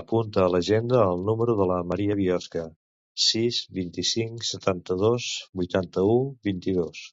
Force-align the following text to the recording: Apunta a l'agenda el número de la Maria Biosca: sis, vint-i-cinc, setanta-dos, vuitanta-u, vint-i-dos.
Apunta 0.00 0.42
a 0.44 0.50
l'agenda 0.54 1.00
el 1.14 1.24
número 1.30 1.56
de 1.62 1.66
la 1.70 1.78
Maria 1.94 2.18
Biosca: 2.20 2.64
sis, 3.26 3.60
vint-i-cinc, 3.80 4.48
setanta-dos, 4.52 5.34
vuitanta-u, 5.64 6.18
vint-i-dos. 6.52 7.06